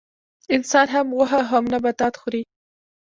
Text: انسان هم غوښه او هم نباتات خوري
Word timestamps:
انسان 0.55 0.87
هم 0.93 1.07
غوښه 1.15 1.37
او 1.41 1.49
هم 1.51 1.63
نباتات 1.73 2.13
خوري 2.21 2.41